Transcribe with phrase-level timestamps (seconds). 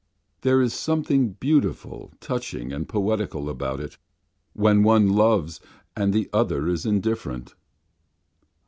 [0.41, 3.99] There is something beautiful, touching, and poetical about it
[4.53, 5.59] when one loves
[5.95, 7.53] and the other is indifferent.